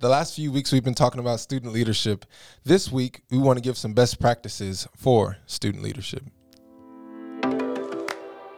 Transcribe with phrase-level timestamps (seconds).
[0.00, 2.24] the last few weeks we've been talking about student leadership.
[2.64, 6.22] This week we want to give some best practices for student leadership.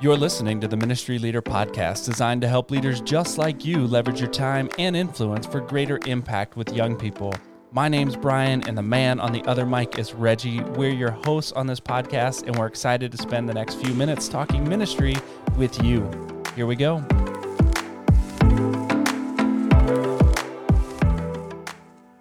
[0.01, 4.21] You're listening to the Ministry Leader Podcast, designed to help leaders just like you leverage
[4.21, 7.35] your time and influence for greater impact with young people.
[7.73, 10.61] My name's Brian, and the man on the other mic is Reggie.
[10.61, 14.29] We're your hosts on this podcast, and we're excited to spend the next few minutes
[14.29, 15.17] talking ministry
[15.57, 16.09] with you.
[16.57, 17.05] Here we go.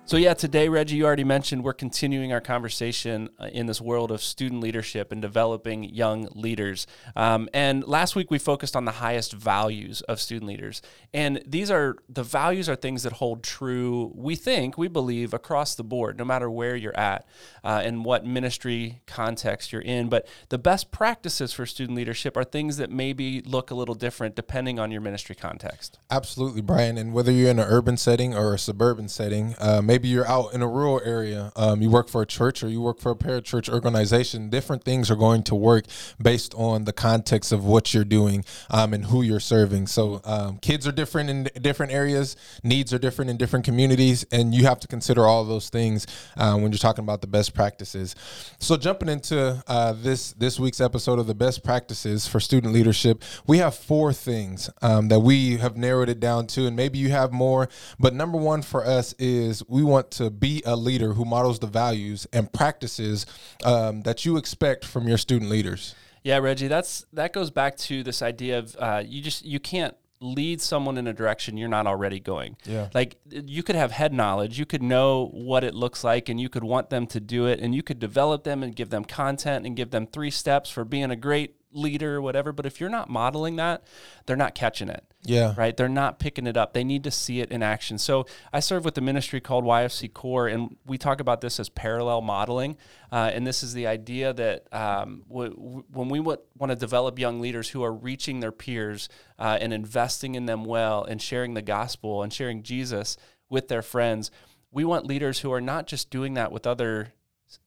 [0.10, 4.10] So, yeah, today, Reggie, you already mentioned we're continuing our conversation uh, in this world
[4.10, 6.88] of student leadership and developing young leaders.
[7.16, 10.82] Um, and last week, we focused on the highest values of student leaders.
[11.14, 15.76] And these are the values are things that hold true, we think, we believe, across
[15.76, 17.28] the board, no matter where you're at
[17.64, 20.10] uh, and what ministry context you're in.
[20.10, 24.36] But the best practices for student leadership are things that maybe look a little different
[24.36, 26.00] depending on your ministry context.
[26.10, 26.98] Absolutely, Brian.
[26.98, 30.28] And whether you're in an urban setting or a suburban setting, uh, maybe maybe you're
[30.30, 33.12] out in a rural area, um, you work for a church or you work for
[33.12, 35.84] a parachurch organization, different things are going to work
[36.22, 39.88] based on the context of what you're doing um, and who you're serving.
[39.88, 44.56] So um, kids are different in different areas, needs are different in different communities, and
[44.56, 48.16] you have to consider all those things uh, when you're talking about the best practices.
[48.58, 53.22] So jumping into uh, this this week's episode of the best practices for student leadership,
[53.48, 57.10] we have four things um, that we have narrowed it down to, and maybe you
[57.10, 57.68] have more.
[58.00, 61.68] But number one for us is we want to be a leader who models the
[61.68, 63.26] values and practices
[63.64, 65.96] um, that you expect from your student leaders.
[66.24, 69.96] Yeah, Reggie, that's that goes back to this idea of uh, you just you can't
[70.22, 72.58] lead someone in a direction you're not already going.
[72.66, 72.90] Yeah.
[72.94, 76.50] Like you could have head knowledge, you could know what it looks like and you
[76.50, 79.66] could want them to do it and you could develop them and give them content
[79.66, 82.90] and give them three steps for being a great leader or whatever, but if you're
[82.90, 83.84] not modeling that,
[84.26, 85.04] they're not catching it.
[85.24, 85.54] Yeah.
[85.58, 85.76] Right?
[85.76, 86.74] They're not picking it up.
[86.74, 87.98] They need to see it in action.
[87.98, 91.70] So I serve with a ministry called YFC Core, and we talk about this as
[91.70, 92.78] parallel modeling.
[93.12, 96.76] Uh, and this is the idea that um, w- w- when we w- want to
[96.76, 101.22] develop young leaders who are reaching their peers uh, and investing in them well and
[101.22, 103.18] sharing the gospel and sharing Jesus
[103.50, 104.32] with their friends,
[104.72, 107.14] we want leaders who are not just doing that with other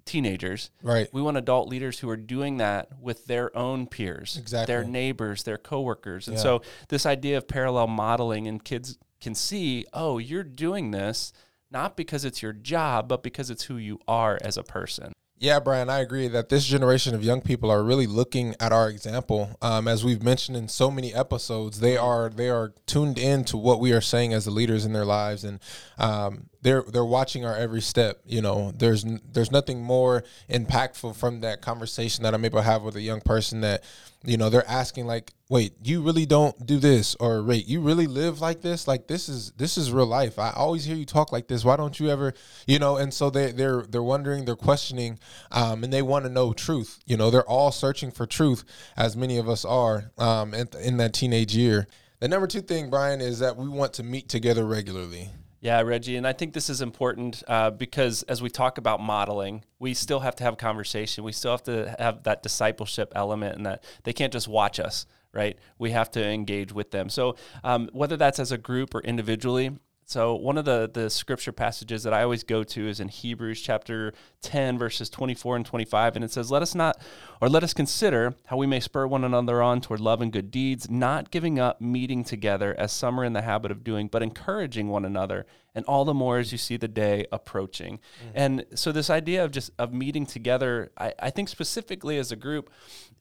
[0.05, 0.71] teenagers.
[0.83, 1.09] Right.
[1.13, 4.73] We want adult leaders who are doing that with their own peers, Exactly.
[4.73, 6.29] their neighbors, their coworkers.
[6.29, 6.43] And Yeah.
[6.43, 11.33] so this idea of parallel modeling and kids can see, oh, you're doing this
[11.71, 15.13] not because it's your job, but because it's who you are as a person.
[15.39, 18.89] Yeah, Brian, I agree that this generation of young people are really looking at our
[18.89, 19.57] example.
[19.61, 23.57] Um, as we've mentioned in so many episodes, they are they are tuned in to
[23.57, 25.59] what we are saying as the leaders in their lives, and
[25.99, 28.21] um, they're they're watching our every step.
[28.25, 32.83] You know, there's there's nothing more impactful from that conversation that I'm able to have
[32.83, 33.83] with a young person that
[34.25, 37.15] you know they're asking like wait you really don't do this?
[37.17, 38.87] Or wait you really live like this?
[38.87, 40.39] Like this is this is real life.
[40.39, 41.65] I always hear you talk like this.
[41.65, 42.33] Why don't you ever
[42.67, 42.97] you know?
[42.97, 45.19] And so they they're they're wondering they're questioning
[45.51, 47.01] um, and they want to know truth.
[47.07, 48.65] You know they're all searching for truth
[48.97, 51.89] as many of us are um, in, in that teenage year.
[52.21, 55.31] The number two thing brian is that we want to meet together regularly
[55.63, 59.65] Yeah, Reggie, and I think this is important uh, because as we talk about modeling,
[59.79, 61.23] we still have to have conversation.
[61.23, 65.07] We still have to have that discipleship element, and that they can't just watch us,
[65.33, 65.57] right?
[65.79, 67.09] We have to engage with them.
[67.09, 69.71] So um, whether that's as a group or individually.
[70.05, 73.61] So one of the the scripture passages that I always go to is in Hebrews
[73.61, 77.01] chapter 10 verses 24 and 25 and it says let us not
[77.41, 80.51] or let us consider how we may spur one another on toward love and good
[80.51, 84.23] deeds not giving up meeting together as some are in the habit of doing but
[84.23, 87.95] encouraging one another and all the more as you see the day approaching.
[87.95, 88.33] Mm.
[88.35, 92.37] And so this idea of just of meeting together I, I think specifically as a
[92.37, 92.71] group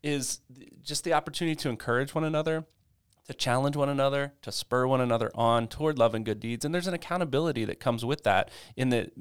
[0.04, 0.42] is
[0.82, 2.66] just the opportunity to encourage one another
[3.28, 6.66] to challenge one another, to spur one another on toward love and good deeds.
[6.66, 9.12] And there's an accountability that comes with that in the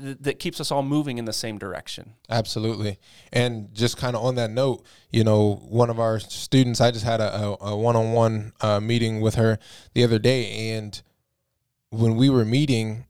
[0.00, 2.14] that keeps us all moving in the same direction.
[2.30, 2.98] Absolutely.
[3.32, 7.04] And just kind of on that note, you know, one of our students, I just
[7.04, 9.58] had a, a, one-on-one uh, meeting with her
[9.94, 11.00] the other day, and
[11.90, 13.06] when we were meeting,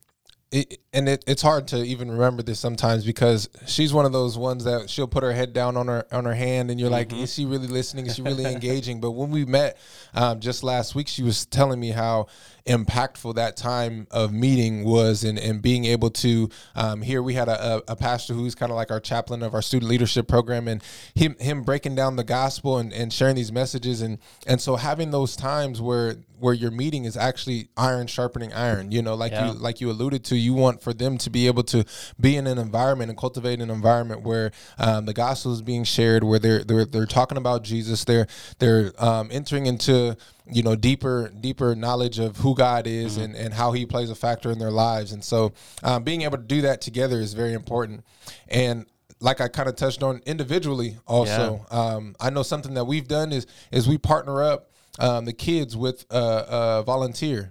[0.50, 4.36] it, and it, it's hard to even remember this sometimes because she's one of those
[4.36, 7.12] ones that she'll put her head down on her on her hand, and you're like,
[7.12, 8.06] is she really listening?
[8.06, 9.00] Is she really engaging?
[9.00, 9.78] But when we met
[10.12, 12.26] um, just last week, she was telling me how
[12.66, 17.48] impactful that time of meeting was, and, and being able to um, here we had
[17.48, 20.66] a, a, a pastor who's kind of like our chaplain of our student leadership program,
[20.66, 20.82] and
[21.14, 24.18] him him breaking down the gospel and, and sharing these messages, and
[24.48, 29.02] and so having those times where where your meeting is actually iron sharpening iron, you
[29.02, 29.48] know, like Yeah.
[29.48, 31.84] you like you alluded to, you want for them to be able to
[32.18, 36.24] be in an environment and cultivate an environment where um, the gospel is being shared,
[36.24, 38.26] where they're they're they're talking about Jesus, they're
[38.58, 40.16] they're um, entering into
[40.50, 43.24] you know deeper deeper knowledge of who God is Mm-hmm.
[43.24, 45.12] and and how He plays a factor in their lives.
[45.12, 45.52] And so
[45.82, 48.04] um, being able to do that together is very important.
[48.48, 48.86] And
[49.20, 53.32] like I kind of touched on individually, also, um, I know something that we've done
[53.32, 57.50] is is we partner up um, the kids with a, a volunteer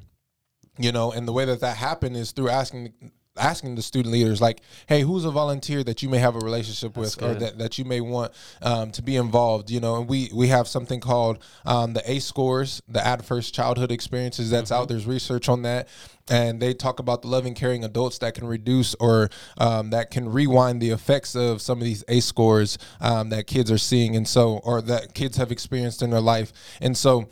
[0.79, 2.93] you know and the way that that happened is through asking
[3.37, 6.97] asking the student leaders like hey who's a volunteer that you may have a relationship
[6.97, 8.31] with or that, that you may want
[8.61, 9.95] um, to be involved you know?
[9.97, 14.71] And we we have something called um, the ACE scores the adverse childhood experiences that's
[14.71, 14.87] out.
[14.87, 15.87] There's research on that.
[16.29, 20.29] And they talk about the loving caring adults that can reduce or um, that can
[20.29, 24.27] rewind the effects of some of these ACE scores um, that kids are seeing and
[24.27, 26.51] so or that kids have experienced in their life.
[26.81, 27.29] And so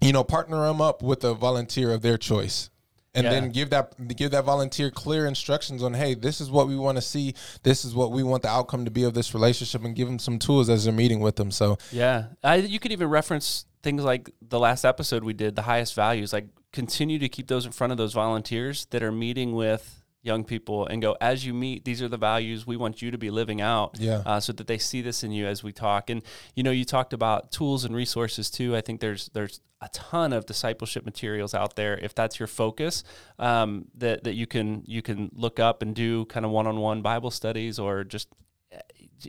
[0.00, 2.68] you know, partner them up with a volunteer of their choice.
[3.16, 3.30] And Yeah.
[3.30, 6.96] then give that give that volunteer clear instructions on, hey, this is what we want
[6.96, 7.34] to see.
[7.62, 10.18] This is what we want the outcome to be of this relationship, and give them
[10.18, 11.50] some tools as they're meeting with them.
[11.50, 15.62] So Yeah, I, you could even reference things like the last episode we did, the
[15.62, 16.32] highest values.
[16.32, 20.42] Like continue to keep those in front of those volunteers that are meeting with young
[20.44, 21.84] people, and go as you meet.
[21.84, 23.96] These are the values we want you to be living out.
[23.98, 24.22] Yeah.
[24.26, 26.10] uh, so that they see this in you as we talk.
[26.10, 26.22] And
[26.54, 28.74] you know, you talked about tools and resources too.
[28.74, 31.98] I think there's there's a ton of discipleship materials out there.
[31.98, 33.04] If that's your focus,
[33.38, 36.80] um, that that you can you can look up and do kind of one on
[36.80, 38.28] one Bible studies or just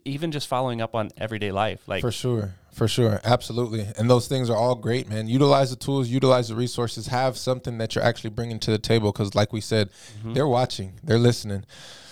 [0.03, 1.87] even just following up on everyday life.
[1.87, 3.87] Like for sure, for sure, absolutely.
[3.97, 5.27] And those things are all great, man.
[5.27, 7.07] Utilize the tools, utilize the resources.
[7.07, 9.89] Have something that you're actually bringing to the table, because like we said,
[10.23, 11.65] they're watching, they're listening.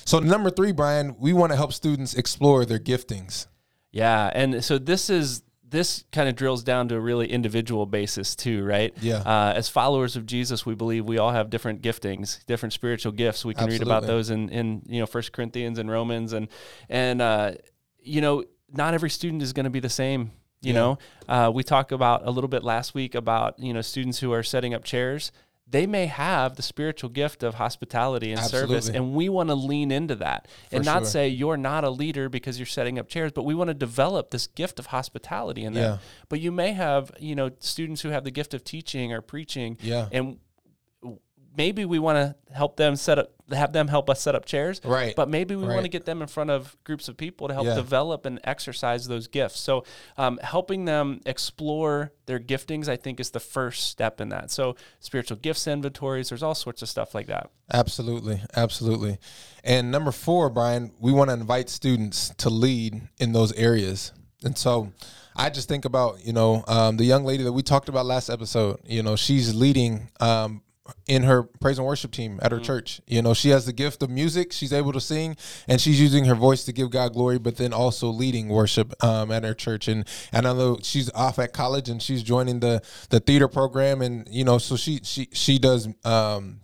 [0.06, 3.48] So number three, Brian, we want to help students explore their giftings.
[3.92, 5.44] Yeah, and so this is
[5.74, 8.94] this kind of drills down to a really individual basis too, right?
[9.02, 9.18] Yeah.
[9.18, 13.44] Uh, as followers of Jesus, we believe we all have different giftings, different spiritual gifts.
[13.44, 16.48] We can read about those in in you know First Corinthians and Romans, and
[16.90, 17.54] and uh,
[18.04, 20.32] you know not every student is going to be the same.
[20.62, 20.80] You Yeah.
[20.80, 20.98] know,
[21.28, 24.44] uh, we talked about a little bit last week about you know students who are
[24.44, 25.32] setting up chairs.
[25.68, 29.92] They may have the spiritual gift of hospitality and service, and we want to lean
[29.92, 31.06] into that and not sure.
[31.08, 34.30] say you're not a leader because you're setting up chairs, but we want to develop
[34.30, 35.84] this gift of hospitality in them.
[35.84, 35.98] Yeah.
[36.30, 39.78] But you may have, you know, students who have the gift of teaching or preaching,
[39.82, 40.10] Yeah.
[40.12, 40.38] and
[41.56, 44.82] maybe we want to help them set up, have them help us set up chairs,
[44.84, 45.16] Right.
[45.16, 47.66] But maybe we want to get them in front of groups of people to help
[47.68, 47.76] Yeah.
[47.76, 49.60] develop and exercise those gifts.
[49.60, 49.84] So,
[50.18, 54.50] um, helping them explore their giftings, I think, is the first step in that.
[54.50, 57.50] So, spiritual gifts inventories, there's all sorts of stuff like that.
[57.72, 59.18] Absolutely, absolutely.
[59.64, 64.12] And number four, Brian, we want to invite students to lead in those areas.
[64.44, 64.92] And so
[65.36, 68.30] I just think about, you know, um, the young lady that we talked about last
[68.30, 70.62] episode, you know, she's leading um,
[71.08, 73.02] in her praise and worship team at her church.
[73.08, 74.52] You know, she has the gift of music.
[74.52, 75.38] She's able to sing
[75.68, 79.32] and she's using her voice to give God glory, but then also leading worship um,
[79.32, 79.88] at her church.
[79.88, 84.02] And, and I know she's off at college and she's joining the, the theater program.
[84.02, 86.62] And, you know, so she, she, she does, um,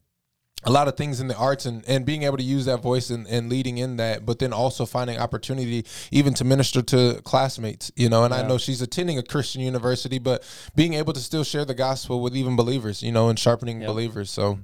[0.65, 3.09] a lot of things in the arts and, and being able to use that voice
[3.09, 7.91] and, and leading in that, but then also finding opportunity even to minister to classmates,
[7.95, 10.43] you know, and I know she's attending a Christian university, but
[10.75, 14.31] being able to still share the gospel with even believers, you know, and sharpening believers.
[14.31, 14.59] So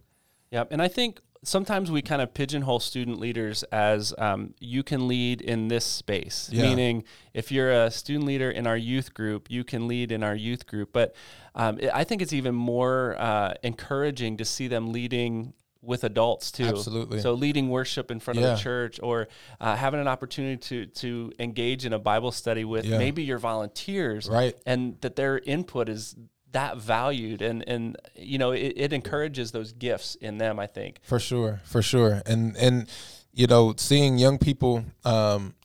[0.51, 0.65] yeah.
[0.69, 5.41] And I think sometimes we kind of pigeonhole student leaders as um, you can lead
[5.41, 6.63] in this space, Yeah.
[6.63, 7.03] meaning
[7.33, 10.65] if you're a student leader in our youth group, you can lead in our youth
[10.67, 10.89] group.
[10.91, 11.15] But
[11.53, 15.53] um, I think it's even more uh, encouraging to see them leading
[15.85, 16.65] with adults too.
[16.65, 17.19] Absolutely.
[17.21, 19.27] So leading worship in front of the church or
[19.61, 22.97] uh, having an opportunity to to engage in a Bible study with Yeah.
[22.97, 24.55] maybe your volunteers Right.
[24.65, 26.15] and that their input is
[26.51, 30.99] that valued and and you know it, it encourages those gifts in them i think
[31.03, 32.87] For sure, for sure, and and
[33.33, 35.55] you know, seeing young people um,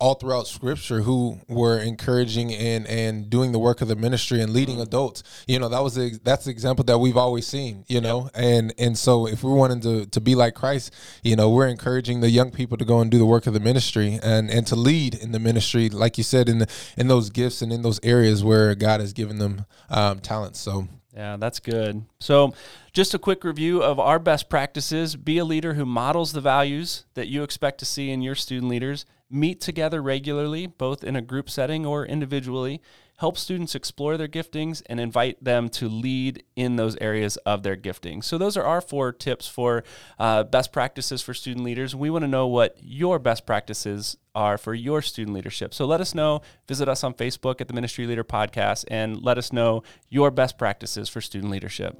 [0.00, 4.52] all throughout Scripture who were encouraging and and doing the work of the ministry and
[4.52, 8.00] leading adults, you know, that was the, that's the example that we've always seen, you
[8.00, 11.66] know, and and so if we're wanting to to be like Christ, you know, we're
[11.66, 14.66] encouraging the young people to go and do the work of the ministry and and
[14.68, 17.82] to lead in the ministry, like you said, in the, in those gifts and in
[17.82, 20.60] those areas where God has given them um, talents.
[20.60, 22.04] So Yeah, that's good.
[22.20, 22.54] So,
[22.92, 25.16] just a quick review of our best practices.
[25.16, 28.70] Be a leader who models the values that you expect to see in your student
[28.70, 32.80] leaders, meet together regularly, both in a group setting or individually,
[33.18, 37.76] help students explore their giftings, and invite them to lead in those areas of their
[37.76, 38.22] gifting.
[38.22, 39.82] So, those are our four tips for
[40.18, 41.96] uh, best practices for student leaders.
[41.96, 45.74] We want to know what your best practices are for your student leadership.
[45.74, 46.42] So let us know.
[46.68, 50.56] Visit us on Facebook at the Ministry Leader Podcast and let us know your best
[50.56, 51.98] practices for student leadership.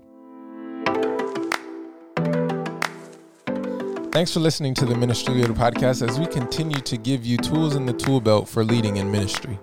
[4.18, 7.76] Thanks for listening to the Ministry Leader Podcast as we continue to give you tools
[7.76, 9.60] in the tool belt for leading in ministry.